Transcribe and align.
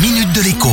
minute 0.00 0.32
de 0.32 0.42
l'écho. 0.42 0.68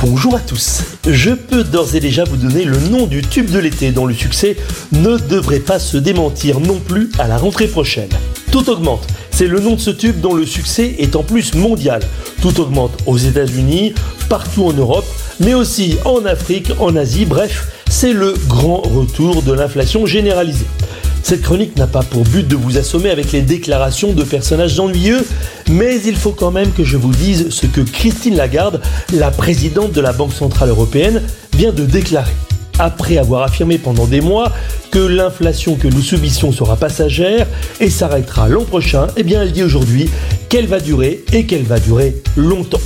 Bonjour 0.00 0.36
à 0.36 0.38
tous. 0.38 0.82
Je 1.08 1.30
peux 1.30 1.64
d'ores 1.64 1.96
et 1.96 2.00
déjà 2.00 2.22
vous 2.22 2.36
donner 2.36 2.64
le 2.64 2.78
nom 2.78 3.06
du 3.06 3.20
tube 3.20 3.50
de 3.50 3.58
l'été 3.58 3.90
dont 3.90 4.06
le 4.06 4.14
succès 4.14 4.56
ne 4.92 5.16
devrait 5.16 5.58
pas 5.58 5.80
se 5.80 5.96
démentir 5.96 6.60
non 6.60 6.78
plus 6.78 7.10
à 7.18 7.26
la 7.26 7.36
rentrée 7.36 7.66
prochaine. 7.66 8.10
Tout 8.52 8.70
augmente. 8.70 9.04
C'est 9.32 9.48
le 9.48 9.58
nom 9.58 9.74
de 9.74 9.80
ce 9.80 9.90
tube 9.90 10.20
dont 10.20 10.34
le 10.34 10.46
succès 10.46 10.94
est 10.98 11.16
en 11.16 11.24
plus 11.24 11.54
mondial. 11.54 12.02
Tout 12.40 12.60
augmente 12.60 12.92
aux 13.06 13.18
États-Unis, 13.18 13.94
partout 14.28 14.66
en 14.66 14.72
Europe, 14.72 15.06
mais 15.40 15.54
aussi 15.54 15.96
en 16.04 16.24
Afrique, 16.26 16.70
en 16.78 16.94
Asie, 16.94 17.24
bref, 17.24 17.72
c'est 17.90 18.12
le 18.12 18.34
grand 18.46 18.82
retour 18.82 19.42
de 19.42 19.52
l'inflation 19.52 20.06
généralisée. 20.06 20.66
Cette 21.22 21.42
chronique 21.42 21.76
n'a 21.76 21.86
pas 21.86 22.02
pour 22.02 22.24
but 22.24 22.46
de 22.46 22.56
vous 22.56 22.78
assommer 22.78 23.10
avec 23.10 23.32
les 23.32 23.42
déclarations 23.42 24.12
de 24.12 24.24
personnages 24.24 24.78
ennuyeux, 24.80 25.24
mais 25.68 26.00
il 26.04 26.16
faut 26.16 26.32
quand 26.32 26.50
même 26.50 26.72
que 26.72 26.84
je 26.84 26.96
vous 26.96 27.12
dise 27.12 27.50
ce 27.50 27.66
que 27.66 27.82
Christine 27.82 28.36
Lagarde, 28.36 28.80
la 29.12 29.30
présidente 29.30 29.92
de 29.92 30.00
la 30.00 30.12
Banque 30.12 30.32
Centrale 30.32 30.70
Européenne, 30.70 31.22
vient 31.56 31.72
de 31.72 31.84
déclarer. 31.84 32.32
Après 32.78 33.18
avoir 33.18 33.42
affirmé 33.42 33.76
pendant 33.76 34.06
des 34.06 34.22
mois 34.22 34.52
que 34.90 34.98
l'inflation 34.98 35.76
que 35.76 35.86
nous 35.86 36.00
subissons 36.00 36.50
sera 36.50 36.76
passagère 36.76 37.46
et 37.78 37.90
s'arrêtera 37.90 38.48
l'an 38.48 38.64
prochain, 38.64 39.08
eh 39.16 39.22
bien 39.22 39.42
elle 39.42 39.52
dit 39.52 39.62
aujourd'hui 39.62 40.08
qu'elle 40.48 40.66
va 40.66 40.80
durer 40.80 41.22
et 41.32 41.44
qu'elle 41.44 41.64
va 41.64 41.78
durer 41.78 42.16
longtemps. 42.36 42.80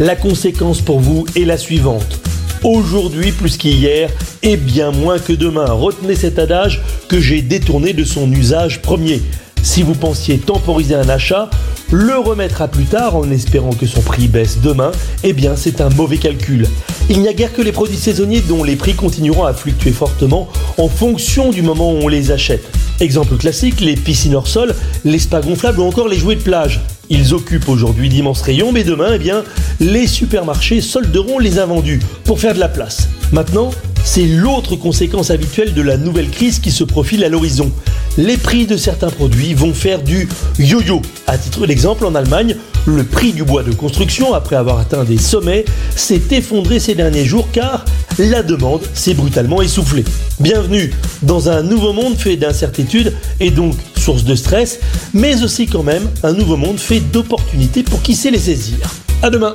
La 0.00 0.16
conséquence 0.16 0.80
pour 0.80 1.00
vous 1.00 1.24
est 1.36 1.44
la 1.44 1.56
suivante. 1.56 2.20
Aujourd'hui 2.64 3.30
plus 3.30 3.56
qu'hier 3.56 4.10
et 4.42 4.56
bien 4.56 4.90
moins 4.90 5.18
que 5.18 5.32
demain. 5.32 5.66
Retenez 5.66 6.16
cet 6.16 6.40
adage 6.40 6.82
que 7.08 7.20
j'ai 7.20 7.40
détourné 7.40 7.92
de 7.92 8.02
son 8.02 8.30
usage 8.32 8.82
premier. 8.82 9.22
Si 9.62 9.82
vous 9.82 9.94
pensiez 9.94 10.38
temporiser 10.38 10.94
un 10.94 11.08
achat, 11.08 11.50
le 11.92 12.18
remettre 12.18 12.60
à 12.60 12.68
plus 12.68 12.84
tard 12.84 13.14
en 13.14 13.30
espérant 13.30 13.72
que 13.72 13.86
son 13.86 14.00
prix 14.00 14.26
baisse 14.26 14.58
demain, 14.60 14.90
eh 15.22 15.32
bien 15.32 15.54
c'est 15.56 15.80
un 15.80 15.88
mauvais 15.90 16.18
calcul. 16.18 16.66
Il 17.08 17.20
n'y 17.20 17.28
a 17.28 17.32
guère 17.32 17.52
que 17.52 17.62
les 17.62 17.72
produits 17.72 17.96
saisonniers 17.96 18.40
dont 18.40 18.64
les 18.64 18.76
prix 18.76 18.94
continueront 18.94 19.44
à 19.44 19.54
fluctuer 19.54 19.92
fortement 19.92 20.48
en 20.78 20.88
fonction 20.88 21.50
du 21.50 21.62
moment 21.62 21.92
où 21.92 21.98
on 22.02 22.08
les 22.08 22.32
achète. 22.32 22.68
Exemple 23.00 23.36
classique, 23.36 23.80
les 23.80 23.94
piscines 23.94 24.34
hors 24.34 24.48
sol, 24.48 24.74
les 25.04 25.20
spas 25.20 25.40
gonflables 25.40 25.78
ou 25.78 25.84
encore 25.84 26.08
les 26.08 26.18
jouets 26.18 26.34
de 26.34 26.40
plage. 26.40 26.80
Ils 27.10 27.32
occupent 27.32 27.68
aujourd'hui 27.68 28.08
d'immenses 28.08 28.42
rayons, 28.42 28.72
mais 28.72 28.82
demain, 28.82 29.12
eh 29.14 29.18
bien, 29.18 29.44
les 29.78 30.06
supermarchés 30.06 30.80
solderont 30.80 31.38
les 31.38 31.58
invendus 31.58 32.00
pour 32.24 32.40
faire 32.40 32.54
de 32.54 32.58
la 32.58 32.68
place. 32.68 33.08
Maintenant, 33.32 33.70
c'est 34.08 34.24
l'autre 34.24 34.74
conséquence 34.74 35.30
habituelle 35.30 35.74
de 35.74 35.82
la 35.82 35.98
nouvelle 35.98 36.30
crise 36.30 36.60
qui 36.60 36.70
se 36.70 36.82
profile 36.82 37.24
à 37.24 37.28
l'horizon. 37.28 37.70
Les 38.16 38.38
prix 38.38 38.64
de 38.64 38.78
certains 38.78 39.10
produits 39.10 39.52
vont 39.52 39.74
faire 39.74 40.02
du 40.02 40.26
yo-yo. 40.58 41.02
À 41.26 41.36
titre 41.36 41.66
d'exemple, 41.66 42.06
en 42.06 42.14
Allemagne, 42.14 42.56
le 42.86 43.04
prix 43.04 43.34
du 43.34 43.44
bois 43.44 43.62
de 43.62 43.70
construction, 43.70 44.32
après 44.32 44.56
avoir 44.56 44.78
atteint 44.78 45.04
des 45.04 45.18
sommets, 45.18 45.66
s'est 45.94 46.22
effondré 46.30 46.80
ces 46.80 46.94
derniers 46.94 47.26
jours 47.26 47.48
car 47.52 47.84
la 48.18 48.42
demande 48.42 48.80
s'est 48.94 49.12
brutalement 49.12 49.60
essoufflée. 49.60 50.04
Bienvenue 50.40 50.94
dans 51.20 51.50
un 51.50 51.62
nouveau 51.62 51.92
monde 51.92 52.16
fait 52.16 52.36
d'incertitudes 52.36 53.12
et 53.40 53.50
donc 53.50 53.74
source 53.98 54.24
de 54.24 54.34
stress, 54.34 54.80
mais 55.12 55.42
aussi 55.42 55.66
quand 55.66 55.82
même 55.82 56.08
un 56.22 56.32
nouveau 56.32 56.56
monde 56.56 56.78
fait 56.78 57.00
d'opportunités 57.00 57.82
pour 57.82 58.00
qui 58.00 58.14
sait 58.14 58.30
les 58.30 58.38
saisir. 58.38 58.78
À 59.20 59.28
demain 59.28 59.54